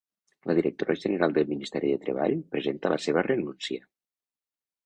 [0.51, 3.87] La directora general del Ministeri de Treball presenta la seva renúncia